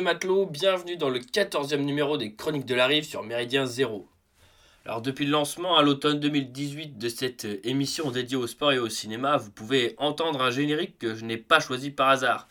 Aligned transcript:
Matelots, 0.00 0.46
bienvenue 0.46 0.96
dans 0.96 1.10
le 1.10 1.18
14e 1.18 1.82
numéro 1.82 2.16
des 2.16 2.34
Chroniques 2.34 2.64
de 2.64 2.74
la 2.74 2.86
Rive 2.86 3.04
sur 3.04 3.22
Méridien 3.22 3.66
Zéro. 3.66 4.08
Alors 4.86 5.02
depuis 5.02 5.26
le 5.26 5.32
lancement 5.32 5.76
à 5.76 5.82
l'automne 5.82 6.20
2018 6.20 6.96
de 6.96 7.08
cette 7.10 7.46
émission 7.64 8.10
dédiée 8.10 8.38
au 8.38 8.46
sport 8.46 8.72
et 8.72 8.78
au 8.78 8.88
cinéma, 8.88 9.36
vous 9.36 9.50
pouvez 9.50 9.94
entendre 9.98 10.40
un 10.40 10.50
générique 10.50 10.98
que 10.98 11.14
je 11.14 11.26
n'ai 11.26 11.36
pas 11.36 11.60
choisi 11.60 11.90
par 11.90 12.08
hasard. 12.08 12.48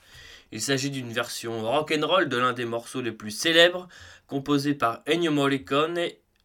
Il 0.52 0.62
s'agit 0.62 0.91
d'une 0.91 1.12
version 1.12 1.63
rock'n'roll 1.67 2.30
de 2.30 2.38
l'un 2.38 2.54
des 2.54 2.66
morceaux 2.66 3.02
les 3.02 3.12
plus 3.12 3.31
célèbres, 3.31 3.88
composé 4.27 4.76
par 4.76 5.02
Ennio 5.07 5.31
Morricone, 5.31 5.99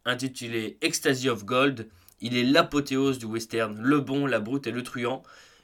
intitulé 0.06 0.78
Ecstasy 0.80 1.28
of 1.28 1.44
Gold. 1.44 1.88
Il 2.22 2.34
est 2.34 2.44
l'apothéose 2.44 3.18
du 3.18 3.26
western, 3.26 3.78
le 3.78 4.00
bon, 4.00 4.24
la 4.24 4.40
brute 4.40 4.66
et 4.66 4.72
le 4.72 4.82
truand, 4.82 5.22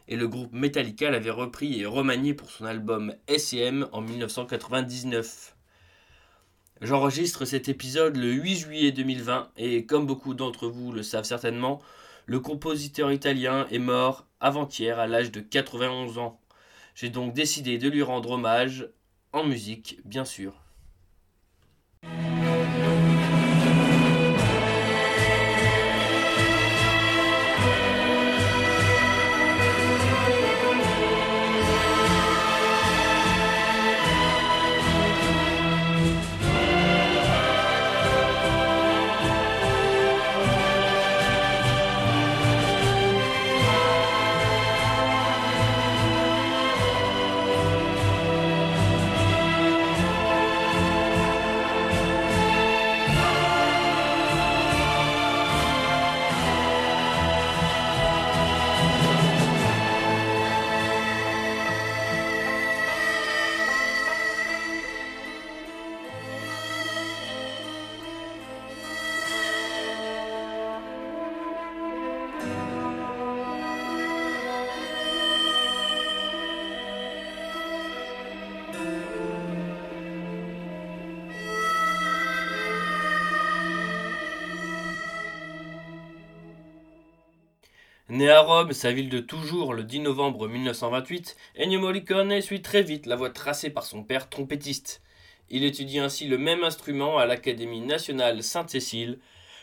et 0.09 0.17
le 0.17 0.29
groupe 0.29 0.53
Metallica 0.53 1.11
l'avait 1.11 1.31
repris 1.31 1.81
et 1.81 1.87
remanié 1.87 2.35
pour 2.35 2.51
son 2.51 2.65
album 2.65 3.15
S&M 3.29 3.89
en 3.93 4.01
1999. 4.01 5.55
J'enregistre 6.81 7.45
cet 7.45 7.69
épisode 7.69 8.17
le 8.17 8.33
8 8.33 8.57
juillet 8.57 8.93
2020 8.93 9.51
et 9.57 9.85
comme 9.85 10.07
beaucoup 10.07 10.35
d'entre 10.35 10.69
vous 10.69 10.93
le 10.93 11.03
savent 11.03 11.25
certainement, 11.25 11.81
le 12.27 12.41
compositeur 12.41 13.13
italien 13.13 13.67
est 13.71 13.79
mort 13.79 14.27
avant-hier 14.41 14.99
à 14.99 15.07
l'âge 15.07 15.31
de 15.31 15.41
91 15.41 16.19
ans. 16.19 16.41
J'ai 16.95 17.11
donc 17.11 17.35
décidé 17.35 17.79
de 17.79 17.89
lui 17.89 18.03
rendre 18.03 18.31
hommage 18.31 18.89
en 19.33 19.45
musique, 19.45 20.01
bien 20.05 20.25
sûr. 20.25 20.55
Né 88.21 88.29
à 88.29 88.43
Rome, 88.43 88.75
sa 88.75 88.93
ville 88.93 89.09
de 89.09 89.21
toujours, 89.21 89.73
le 89.73 89.83
10 89.83 90.01
novembre 90.01 90.47
1928, 90.47 91.39
Ennio 91.57 91.81
Morricone 91.81 92.43
suit 92.43 92.61
très 92.61 92.83
vite 92.83 93.07
la 93.07 93.17
voie 93.17 93.31
tracée 93.31 93.71
par 93.71 93.87
son 93.87 94.05
père 94.05 94.29
trompettiste. 94.29 95.01
Il 95.49 95.65
étudie 95.65 96.01
ainsi 96.01 96.27
le 96.27 96.37
même 96.37 96.63
instrument 96.63 97.17
à 97.17 97.25
l'Académie 97.25 97.81
nationale 97.81 98.43
Sainte-Cécile, 98.43 99.21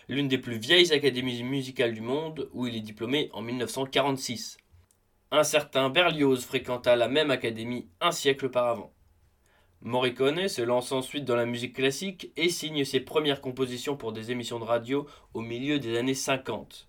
l'une 0.09 0.27
des 0.27 0.39
plus 0.39 0.57
vieilles 0.57 0.91
académies 0.91 1.43
musicales 1.43 1.93
du 1.93 2.01
monde, 2.01 2.49
où 2.51 2.65
il 2.65 2.75
est 2.75 2.81
diplômé 2.81 3.29
en 3.31 3.43
1946. 3.43 4.57
Un 5.29 5.43
certain 5.43 5.91
Berlioz 5.91 6.37
fréquenta 6.37 6.95
la 6.95 7.09
même 7.09 7.29
académie 7.29 7.87
un 8.01 8.11
siècle 8.11 8.47
auparavant. 8.47 8.91
Morricone 9.81 10.47
se 10.47 10.63
lance 10.63 10.91
ensuite 10.91 11.25
dans 11.25 11.35
la 11.35 11.45
musique 11.45 11.75
classique 11.75 12.31
et 12.35 12.49
signe 12.49 12.85
ses 12.85 13.01
premières 13.01 13.41
compositions 13.41 13.97
pour 13.97 14.13
des 14.13 14.31
émissions 14.31 14.59
de 14.59 14.65
radio 14.65 15.05
au 15.35 15.41
milieu 15.41 15.77
des 15.77 15.95
années 15.95 16.15
50. 16.15 16.87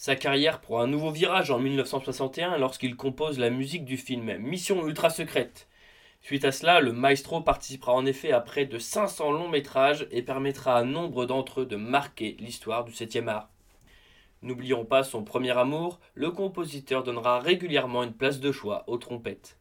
Sa 0.00 0.14
carrière 0.14 0.60
prend 0.60 0.80
un 0.80 0.86
nouveau 0.86 1.10
virage 1.10 1.50
en 1.50 1.58
1961 1.58 2.56
lorsqu'il 2.58 2.94
compose 2.94 3.40
la 3.40 3.50
musique 3.50 3.84
du 3.84 3.96
film 3.96 4.38
Mission 4.38 4.86
ultra 4.86 5.10
secrète. 5.10 5.66
Suite 6.20 6.44
à 6.44 6.52
cela, 6.52 6.78
le 6.78 6.92
maestro 6.92 7.40
participera 7.40 7.94
en 7.94 8.06
effet 8.06 8.30
à 8.30 8.38
près 8.38 8.64
de 8.64 8.78
500 8.78 9.32
longs 9.32 9.48
métrages 9.48 10.06
et 10.12 10.22
permettra 10.22 10.76
à 10.76 10.84
nombre 10.84 11.26
d'entre 11.26 11.62
eux 11.62 11.66
de 11.66 11.74
marquer 11.74 12.36
l'histoire 12.38 12.84
du 12.84 12.92
7e 12.92 13.26
art. 13.26 13.50
N'oublions 14.42 14.84
pas 14.84 15.02
son 15.02 15.24
premier 15.24 15.58
amour, 15.58 15.98
le 16.14 16.30
compositeur 16.30 17.02
donnera 17.02 17.40
régulièrement 17.40 18.04
une 18.04 18.14
place 18.14 18.38
de 18.38 18.52
choix 18.52 18.84
aux 18.86 18.98
trompettes. 18.98 19.58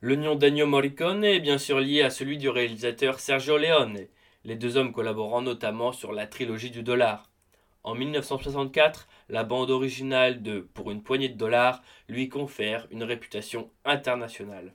Le 0.00 0.16
nom 0.16 0.34
d'Ennio 0.34 0.66
Morricone 0.66 1.22
est 1.22 1.38
bien 1.38 1.58
sûr 1.58 1.78
lié 1.78 2.02
à 2.02 2.10
celui 2.10 2.36
du 2.36 2.48
réalisateur 2.48 3.20
Sergio 3.20 3.58
Leone, 3.58 4.08
les 4.44 4.56
deux 4.56 4.76
hommes 4.76 4.92
collaborant 4.92 5.40
notamment 5.40 5.92
sur 5.92 6.10
la 6.10 6.26
trilogie 6.26 6.72
du 6.72 6.82
dollar. 6.82 7.31
En 7.84 7.96
1964, 7.96 9.08
la 9.28 9.42
bande 9.42 9.70
originale 9.70 10.40
de 10.42 10.60
Pour 10.60 10.92
une 10.92 11.02
poignée 11.02 11.28
de 11.28 11.36
dollars 11.36 11.82
lui 12.08 12.28
confère 12.28 12.86
une 12.92 13.02
réputation 13.02 13.70
internationale. 13.84 14.72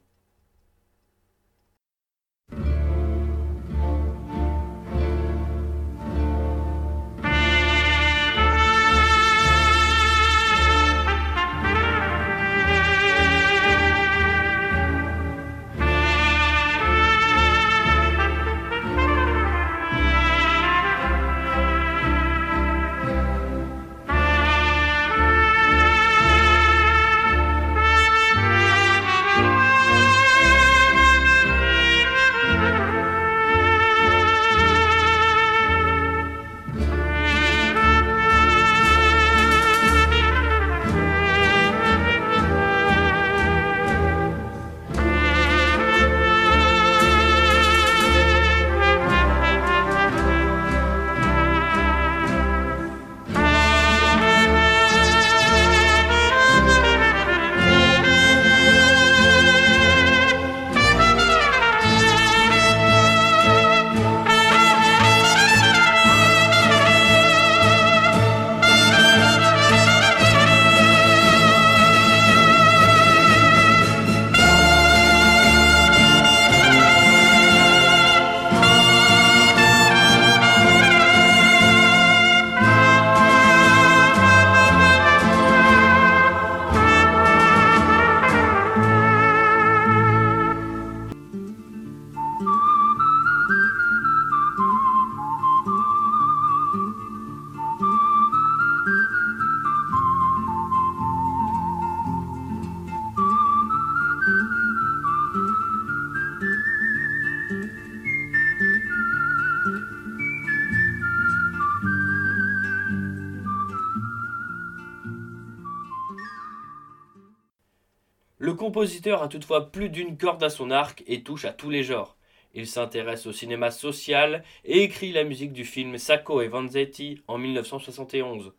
Compositeur 118.78 119.24
a 119.24 119.28
toutefois 119.28 119.72
plus 119.72 119.90
d'une 119.90 120.20
corde 120.20 120.44
à 120.44 120.52
son 120.52 120.70
arc 120.70 121.04
et 121.08 121.24
touche 121.24 121.46
à 121.46 121.52
tous 121.52 121.72
les 121.72 121.82
genres. 121.82 122.16
Il 122.54 122.68
s'intéresse 122.68 123.26
au 123.26 123.32
cinéma 123.32 123.72
social 123.72 124.44
et 124.66 124.84
écrit 124.84 125.12
la 125.12 125.24
musique 125.24 125.52
du 125.52 125.66
film 125.66 125.98
Sacco 125.98 126.42
et 126.42 126.48
Vanzetti 126.48 127.24
en 127.28 127.40
1971. 127.40 128.54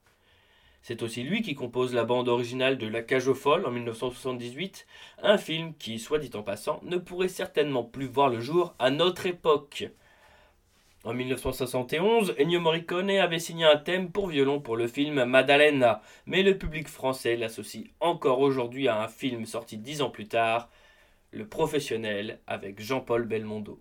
C'est 0.82 1.04
aussi 1.04 1.22
lui 1.22 1.42
qui 1.42 1.54
compose 1.54 1.94
la 1.94 2.02
bande 2.02 2.28
originale 2.28 2.78
de 2.78 2.88
La 2.88 3.02
Cage 3.02 3.28
aux 3.28 3.36
Folles 3.36 3.64
en 3.64 3.70
1978, 3.70 4.88
un 5.22 5.38
film 5.38 5.72
qui, 5.78 6.00
soit 6.00 6.18
dit 6.18 6.32
en 6.34 6.42
passant, 6.42 6.80
ne 6.82 6.96
pourrait 6.96 7.28
certainement 7.28 7.84
plus 7.84 8.06
voir 8.06 8.28
le 8.28 8.40
jour 8.40 8.74
à 8.80 8.90
notre 8.90 9.26
époque. 9.26 9.88
En 11.04 11.14
1971, 11.14 12.34
Ennio 12.38 12.60
Morricone 12.60 13.10
avait 13.10 13.38
signé 13.38 13.64
un 13.64 13.76
thème 13.76 14.10
pour 14.10 14.26
violon 14.26 14.60
pour 14.60 14.76
le 14.76 14.88
film 14.88 15.24
Maddalena, 15.24 16.02
mais 16.26 16.42
le 16.42 16.58
public 16.58 16.88
français 16.88 17.36
l'associe 17.36 17.84
encore 18.00 18.40
aujourd'hui 18.40 18.88
à 18.88 19.00
un 19.00 19.06
film 19.06 19.46
sorti 19.46 19.78
dix 19.78 20.02
ans 20.02 20.10
plus 20.10 20.26
tard, 20.26 20.68
Le 21.30 21.46
Professionnel, 21.46 22.40
avec 22.48 22.80
Jean-Paul 22.80 23.26
Belmondo. 23.26 23.80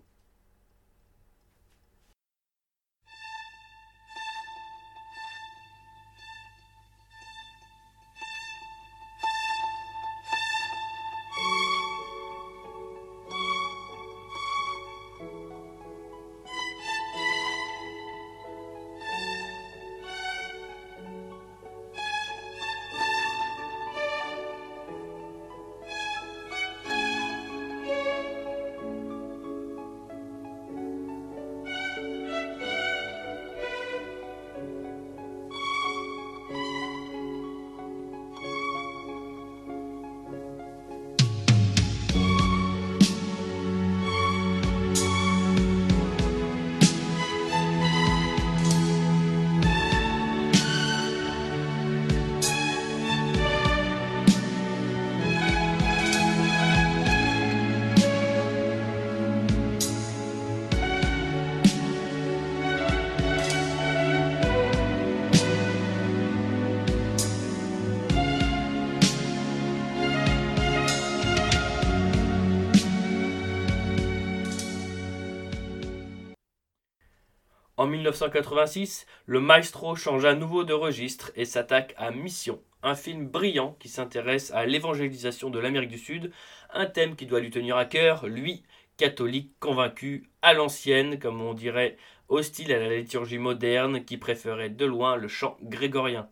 1986, 77.88 79.06
le 79.26 79.40
maestro 79.40 79.96
change 79.96 80.24
à 80.24 80.34
nouveau 80.34 80.64
de 80.64 80.72
registre 80.72 81.32
et 81.36 81.44
s'attaque 81.44 81.94
à 81.96 82.10
Mission, 82.10 82.60
un 82.82 82.94
film 82.94 83.26
brillant 83.26 83.76
qui 83.80 83.88
s'intéresse 83.88 84.50
à 84.52 84.66
l'évangélisation 84.66 85.50
de 85.50 85.58
l'Amérique 85.58 85.90
du 85.90 85.98
Sud, 85.98 86.30
un 86.72 86.86
thème 86.86 87.16
qui 87.16 87.26
doit 87.26 87.40
lui 87.40 87.50
tenir 87.50 87.76
à 87.76 87.84
cœur, 87.84 88.26
lui, 88.26 88.62
catholique 88.96 89.52
convaincu, 89.60 90.28
à 90.42 90.54
l'ancienne, 90.54 91.18
comme 91.18 91.40
on 91.40 91.54
dirait, 91.54 91.96
hostile 92.28 92.72
à 92.72 92.78
la 92.78 92.96
liturgie 92.96 93.38
moderne, 93.38 94.04
qui 94.04 94.16
préférait 94.16 94.70
de 94.70 94.84
loin 94.84 95.16
le 95.16 95.28
chant 95.28 95.56
grégorien. 95.62 96.28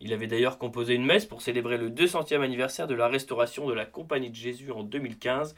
Il 0.00 0.12
avait 0.12 0.26
d'ailleurs 0.26 0.58
composé 0.58 0.94
une 0.94 1.06
messe 1.06 1.24
pour 1.24 1.40
célébrer 1.40 1.78
le 1.78 1.90
200e 1.90 2.42
anniversaire 2.42 2.86
de 2.86 2.94
la 2.94 3.08
restauration 3.08 3.66
de 3.66 3.74
la 3.74 3.86
Compagnie 3.86 4.30
de 4.30 4.34
Jésus 4.34 4.70
en 4.70 4.82
2015, 4.82 5.54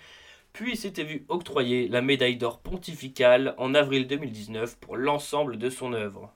puis 0.56 0.74
s'était 0.74 1.04
vu 1.04 1.26
octroyer 1.28 1.86
la 1.86 2.00
médaille 2.00 2.38
d'or 2.38 2.60
pontificale 2.60 3.54
en 3.58 3.74
avril 3.74 4.06
2019 4.06 4.78
pour 4.78 4.96
l'ensemble 4.96 5.58
de 5.58 5.68
son 5.68 5.92
œuvre. 5.92 6.34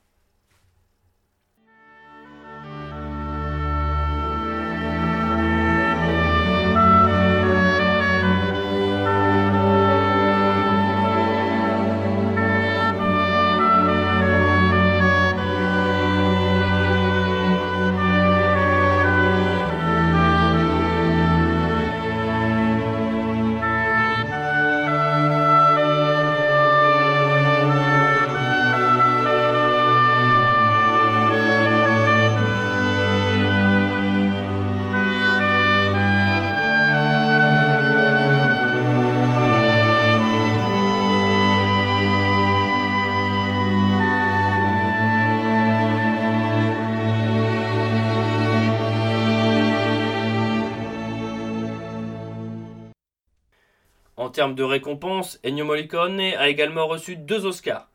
Termes 54.31 54.55
de 54.55 54.63
récompenses, 54.63 55.39
Ennio 55.43 55.65
Morricone 55.65 56.19
a 56.19 56.47
également 56.47 56.87
reçu 56.87 57.17
deux 57.17 57.45
Oscars. 57.45 57.89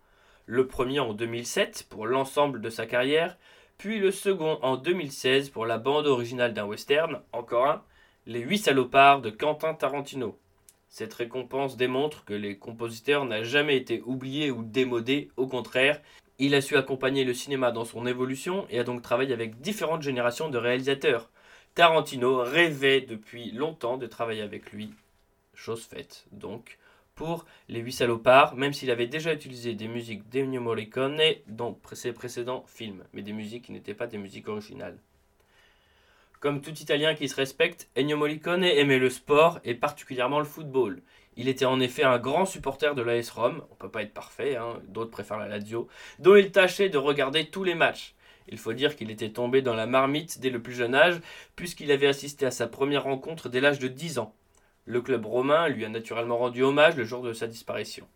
Le 0.45 0.67
premier 0.67 1.01
en 1.01 1.15
2007 1.15 1.87
pour 1.89 2.07
l'ensemble 2.07 2.61
de 2.61 2.71
sa 2.71 2.87
carrière, 2.87 3.37
puis 3.79 3.99
le 3.99 4.11
second 4.11 4.59
en 4.63 4.77
2016 4.77 5.51
pour 5.51 5.67
la 5.67 5.79
bande 5.79 6.07
originale 6.07 6.53
d'un 6.53 6.67
western, 6.67 7.23
encore 7.33 7.67
un, 7.67 7.83
Les 8.27 8.41
Huit 8.41 8.59
Salopards 8.59 9.23
de 9.23 9.31
Quentin 9.31 9.75
Tarantino. 9.75 10.39
Cette 10.89 11.15
récompense 11.15 11.77
démontre 11.77 12.25
que 12.25 12.35
les 12.35 12.59
compositeurs 12.59 13.25
n'ont 13.25 13.43
jamais 13.43 13.77
été 13.77 14.03
oubliés 14.05 14.51
ou 14.51 14.63
démodés, 14.63 15.31
au 15.37 15.47
contraire, 15.47 16.01
il 16.39 16.55
a 16.55 16.61
su 16.61 16.77
accompagner 16.77 17.25
le 17.25 17.35
cinéma 17.35 17.73
dans 17.73 17.87
son 17.87 18.07
évolution 18.07 18.67
et 18.69 18.79
a 18.79 18.85
donc 18.85 19.01
travaillé 19.03 19.33
avec 19.33 19.61
différentes 19.61 20.03
générations 20.03 20.51
de 20.51 20.59
réalisateurs. 20.59 21.31
Tarantino 21.75 22.43
rêvait 22.43 23.01
depuis 23.01 23.51
longtemps 23.53 23.97
de 23.97 24.07
travailler 24.07 24.43
avec 24.43 24.73
lui 24.73 24.93
chose 25.57 25.85
faite. 25.85 26.27
Donc, 26.33 26.79
pour 27.17 27.47
Les 27.69 27.81
Huit 27.81 27.93
Salopards, 27.93 28.55
même 28.55 28.73
s'il 28.73 28.91
avait 28.91 29.07
déjà 29.07 29.33
utilisé 29.33 29.75
des 29.75 29.89
musiques 29.89 30.29
d'Ennio 30.29 30.61
Morricone 30.61 31.21
dans 31.49 31.79
ses 31.93 32.13
précédents 32.13 32.65
films, 32.69 33.05
mais 33.13 33.23
des 33.23 33.33
musiques 33.33 33.65
qui 33.65 33.73
n'étaient 33.73 33.95
pas 33.95 34.07
des 34.07 34.19
musiques 34.19 34.49
originales. 34.49 34.99
Comme 36.41 36.61
tout 36.61 36.75
Italien 36.79 37.15
qui 37.15 37.29
se 37.29 37.35
respecte, 37.35 37.89
Ennio 37.97 38.19
Morricone 38.19 38.63
aimait 38.63 38.99
le 38.99 39.09
sport 39.09 39.59
et 39.65 39.75
particulièrement 39.75 40.39
le 40.39 40.45
football. 40.45 41.01
Il 41.39 41.49
était 41.49 41.65
en 41.65 41.81
effet 41.81 42.05
un 42.05 42.19
grand 42.19 42.45
supporter 42.45 42.95
de 42.95 43.03
l'AS 43.03 43.31
Rome, 43.31 43.63
on 43.71 43.75
peut 43.75 43.91
pas 43.91 44.03
être 44.03 44.15
parfait, 44.15 44.57
hein, 44.57 44.81
d'autres 44.89 45.11
préfèrent 45.11 45.39
la 45.39 45.49
Lazio, 45.49 45.89
dont 46.19 46.37
il 46.37 46.53
tâchait 46.53 46.91
de 46.91 46.99
regarder 46.99 47.47
tous 47.47 47.65
les 47.65 47.75
matchs. 47.75 48.15
Il 48.49 48.59
faut 48.59 48.75
dire 48.75 48.95
qu'il 48.95 49.11
était 49.11 49.33
tombé 49.33 49.61
dans 49.61 49.75
la 49.75 49.87
marmite 49.87 50.39
dès 50.41 50.51
le 50.51 50.63
plus 50.63 50.75
jeune 50.75 50.95
âge, 50.95 51.21
puisqu'il 51.57 51.91
avait 51.91 52.07
assisté 52.07 52.47
à 52.47 52.51
sa 52.51 52.67
première 52.67 53.05
rencontre 53.05 53.49
dès 53.49 53.61
l'âge 53.61 53.79
de 53.79 53.89
10 53.89 54.19
ans. 54.19 54.35
Le 54.87 55.01
club 55.03 55.27
romain 55.27 55.69
lui 55.69 55.85
a 55.85 55.89
naturellement 55.89 56.39
rendu 56.39 56.63
hommage 56.63 56.97
le 56.97 57.05
jour 57.05 57.23
de 57.23 57.33
sa 57.33 57.47
disparition. 57.47 58.07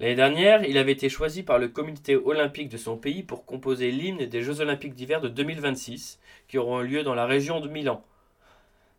L'année 0.00 0.14
dernière, 0.14 0.62
il 0.62 0.78
avait 0.78 0.92
été 0.92 1.08
choisi 1.08 1.42
par 1.42 1.58
le 1.58 1.66
comité 1.68 2.14
olympique 2.14 2.68
de 2.68 2.76
son 2.76 2.96
pays 2.96 3.24
pour 3.24 3.44
composer 3.44 3.90
l'hymne 3.90 4.26
des 4.26 4.42
Jeux 4.42 4.60
olympiques 4.60 4.94
d'hiver 4.94 5.20
de 5.20 5.28
2026, 5.28 6.20
qui 6.46 6.56
auront 6.56 6.80
lieu 6.80 7.02
dans 7.02 7.16
la 7.16 7.26
région 7.26 7.60
de 7.60 7.68
Milan. 7.68 8.04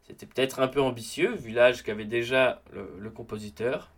C'était 0.04 0.26
peut-être 0.26 0.60
un 0.60 0.68
peu 0.68 0.82
ambitieux, 0.82 1.36
vu 1.36 1.52
l'âge 1.52 1.84
qu'avait 1.84 2.04
déjà 2.04 2.62
le, 2.74 3.10
compositeur, 3.12 3.92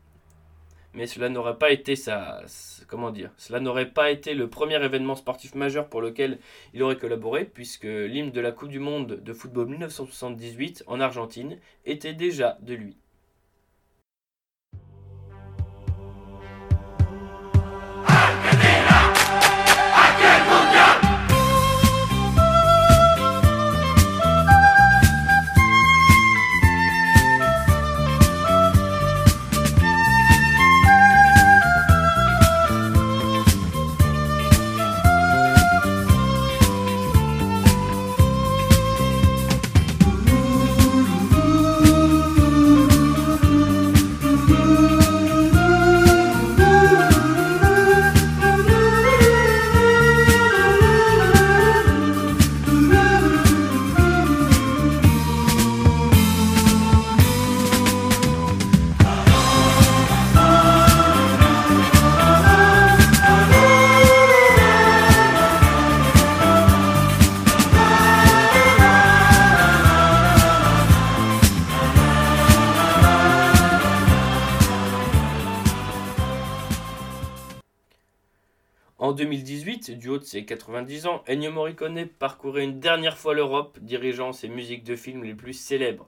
mais 0.94 1.08
cela 1.08 1.30
n'aurait 1.30 1.58
pas 1.58 1.72
été 1.72 1.96
sa, 1.96 2.42
comment 2.88 3.12
dire, 3.12 3.32
cela 3.38 3.60
n'aurait 3.60 3.90
pas 3.90 4.12
été 4.12 4.34
le 4.34 4.50
premier 4.50 4.84
événement 4.84 5.16
sportif 5.16 5.56
majeur 5.56 5.88
pour 5.88 6.02
lequel 6.02 6.40
il 6.74 6.84
aurait 6.84 6.98
collaboré, 6.98 7.46
puisque 7.46 7.84
l'hymne 7.86 8.32
de 8.32 8.42
la 8.42 8.52
Coupe 8.52 8.70
du 8.70 8.80
Monde 8.80 9.22
de 9.24 9.34
football 9.34 9.68
1978 9.68 10.84
en 10.88 11.00
Argentine 11.00 11.58
était 11.86 12.14
déjà 12.14 12.58
de 12.62 12.74
lui. 12.74 12.98
2018, 79.82 79.92
du 79.98 80.10
haut 80.10 80.18
de 80.20 80.24
ses 80.24 80.46
90 80.46 81.08
ans, 81.08 81.24
Ennio 81.28 81.52
Morricone 81.52 82.06
parcourait 82.08 82.64
une 82.64 82.80
dernière 82.80 83.18
fois 83.18 83.34
l'Europe, 83.34 83.80
dirigeant 83.82 84.32
ses 84.32 84.48
musiques 84.48 84.84
de 84.84 84.96
films 84.96 85.24
les 85.24 85.34
plus 85.34 85.54
célèbres. 85.54 86.08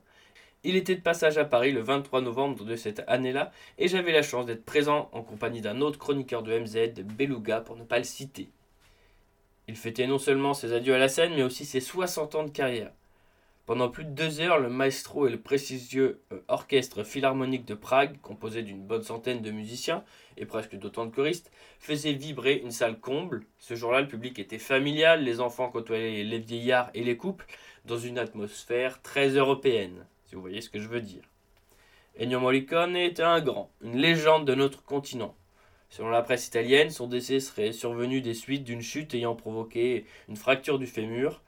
Il 0.64 0.76
était 0.76 0.96
de 0.96 1.02
passage 1.02 1.38
à 1.38 1.46
Paris 1.46 1.72
le 1.72 1.82
23 1.82 2.22
novembre 2.22 2.64
de 2.64 2.76
cette 2.76 3.04
année-là, 3.08 3.52
et 3.78 3.88
j'avais 3.88 4.12
la 4.12 4.22
chance 4.22 4.46
d'être 4.46 4.64
présent 4.64 5.10
en 5.12 5.24
compagnie 5.24 5.62
d'un 5.62 5.82
autre 5.82 6.00
chroniqueur 6.00 6.44
de 6.44 6.58
MZ, 6.58 7.04
Beluga, 7.04 7.62
pour 7.62 7.76
ne 7.76 7.84
pas 7.84 7.98
le 7.98 8.04
citer. 8.04 8.50
Il 9.68 9.76
fêtait 9.76 10.08
non 10.08 10.20
seulement 10.20 10.54
ses 10.54 10.74
adieux 10.74 10.94
à 10.94 11.00
la 11.00 11.10
scène, 11.10 11.34
mais 11.36 11.44
aussi 11.44 11.66
ses 11.66 11.80
60 11.80 12.36
ans 12.36 12.44
de 12.44 12.52
carrière. 12.52 12.92
Pendant 13.66 13.88
plus 13.88 14.04
de 14.04 14.10
deux 14.10 14.42
heures, 14.42 14.60
le 14.60 14.68
maestro 14.68 15.26
et 15.26 15.32
le 15.32 15.40
prestigieux 15.40 16.20
euh, 16.34 16.42
orchestre 16.50 17.06
philharmonique 17.06 17.64
de 17.64 17.76
Prague, 17.76 18.20
composé 18.22 18.62
d'une 18.62 18.86
bonne 18.86 19.04
centaine 19.04 19.42
de 19.42 19.52
musiciens 19.52 20.04
et 20.36 20.46
presque 20.46 20.76
d'autant 20.76 21.06
de 21.06 21.16
choristes, 21.16 21.50
faisaient 21.80 22.12
vibrer 22.12 22.56
une 22.56 22.72
salle 22.72 23.00
comble. 23.00 23.46
Ce 23.60 23.76
jour-là, 23.76 24.02
le 24.02 24.10
public 24.10 24.38
était 24.38 24.58
familial, 24.58 25.24
les 25.24 25.40
enfants 25.40 25.70
côtoyaient 25.70 26.24
les 26.24 26.40
vieillards 26.40 26.92
et 26.94 27.06
les 27.06 27.16
couples, 27.16 27.46
dans 27.86 27.98
une 27.98 28.18
atmosphère 28.18 29.02
très 29.02 29.30
européenne, 29.30 30.06
si 30.26 30.36
vous 30.36 30.42
voyez 30.42 30.60
ce 30.60 30.70
que 30.70 30.80
je 30.80 30.90
veux 30.90 31.02
dire. 31.02 31.24
Ennio 32.20 32.42
Morricone 32.42 32.98
était 32.98 33.24
un 33.24 33.40
grand, 33.40 33.72
une 33.82 33.96
légende 33.96 34.46
de 34.46 34.56
notre 34.56 34.84
continent. 34.84 35.36
Selon 35.90 36.10
la 36.10 36.22
presse 36.22 36.48
italienne, 36.48 36.90
son 36.90 37.08
décès 37.08 37.40
serait 37.40 37.72
survenu 37.72 38.20
des 38.20 38.34
suites 38.34 38.66
d'une 38.66 38.82
chute 38.82 39.14
ayant 39.14 39.36
provoqué 39.36 40.06
une 40.28 40.36
fracture 40.36 40.80
du 40.80 40.88
fémur, 40.88 41.43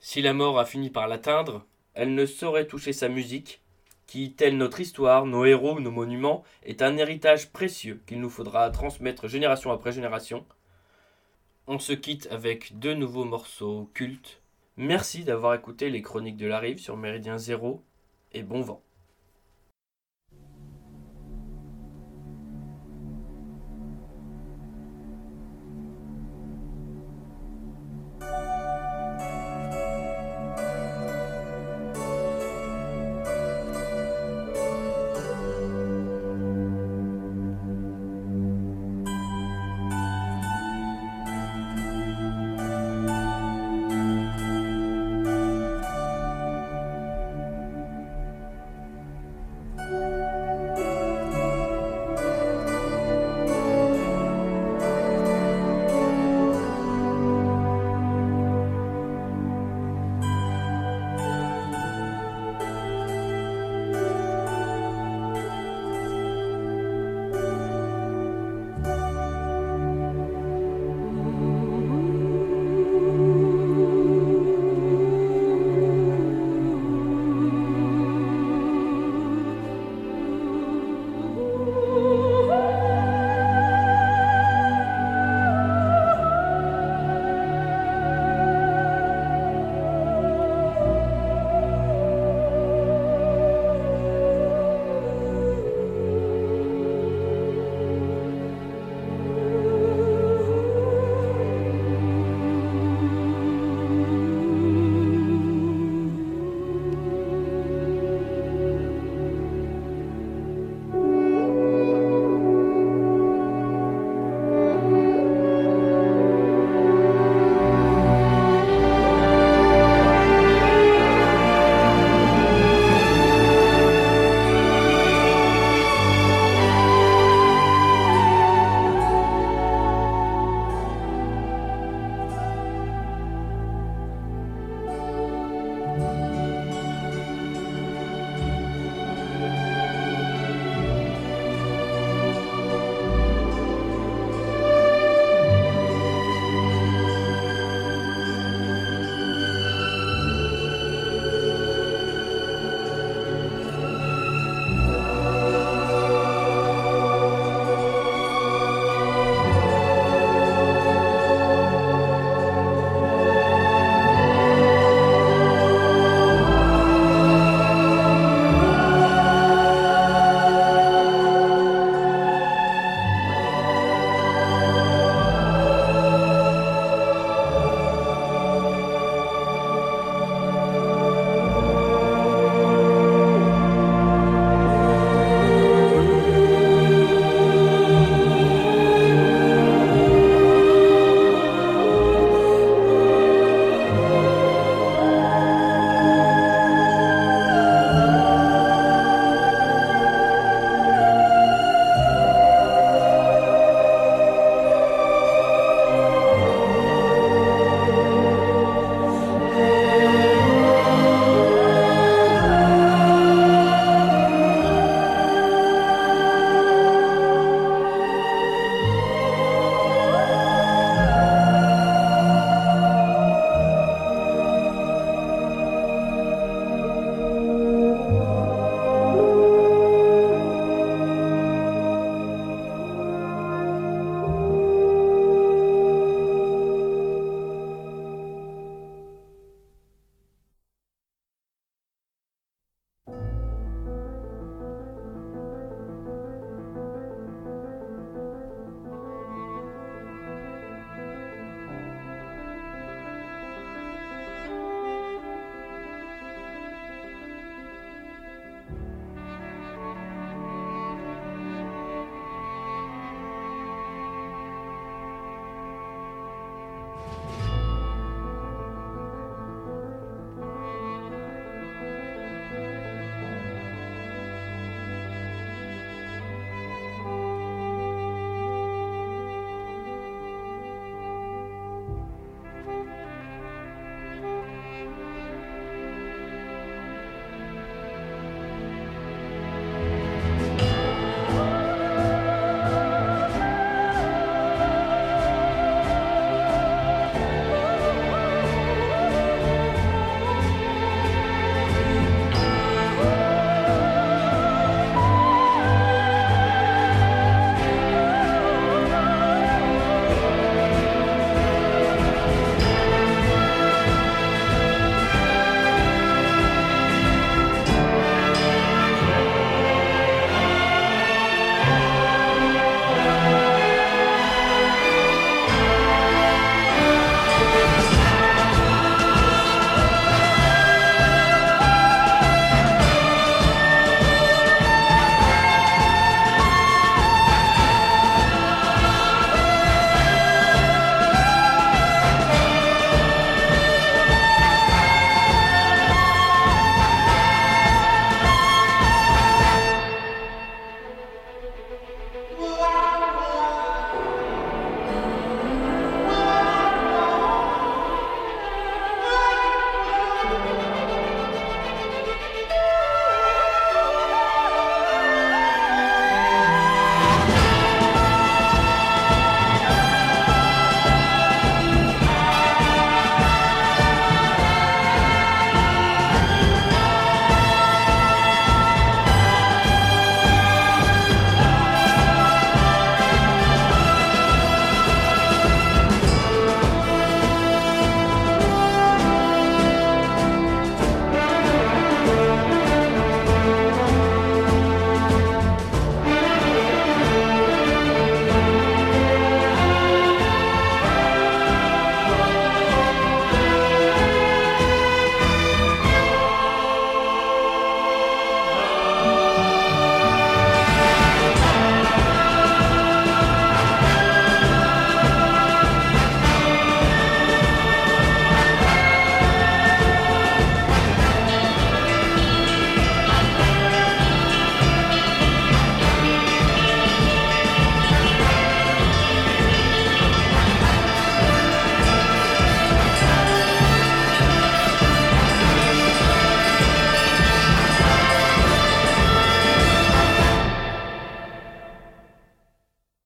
si 0.00 0.22
la 0.22 0.32
mort 0.32 0.58
a 0.58 0.64
fini 0.64 0.90
par 0.90 1.08
l'atteindre, 1.08 1.66
elle 1.94 2.14
ne 2.14 2.26
saurait 2.26 2.66
toucher 2.66 2.92
sa 2.92 3.08
musique, 3.08 3.60
qui, 4.06 4.32
telle 4.32 4.56
notre 4.56 4.80
histoire, 4.80 5.26
nos 5.26 5.44
héros, 5.44 5.78
nos 5.78 5.90
monuments, 5.90 6.42
est 6.64 6.82
un 6.82 6.96
héritage 6.96 7.52
précieux 7.52 8.02
qu'il 8.06 8.20
nous 8.20 8.30
faudra 8.30 8.70
transmettre 8.70 9.28
génération 9.28 9.70
après 9.70 9.92
génération. 9.92 10.44
On 11.66 11.78
se 11.78 11.92
quitte 11.92 12.26
avec 12.30 12.78
deux 12.78 12.94
nouveaux 12.94 13.24
morceaux 13.24 13.88
cultes. 13.94 14.42
Merci 14.76 15.22
d'avoir 15.22 15.54
écouté 15.54 15.90
les 15.90 16.02
chroniques 16.02 16.38
de 16.38 16.46
la 16.46 16.58
rive 16.58 16.80
sur 16.80 16.96
Méridien 16.96 17.38
Zéro 17.38 17.84
et 18.32 18.42
bon 18.42 18.62
vent. 18.62 18.82